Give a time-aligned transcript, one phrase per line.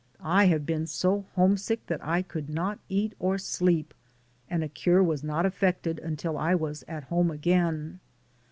[0.23, 3.93] I have been so homesick that I could not eat or sleep,
[4.49, 7.99] and a cure was not effected until I was at home again.